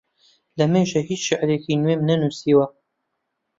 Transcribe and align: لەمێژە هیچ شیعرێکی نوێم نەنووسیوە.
لەمێژە 0.59 1.01
هیچ 1.09 1.21
شیعرێکی 1.27 1.75
نوێم 1.81 2.01
نەنووسیوە. 2.09 2.65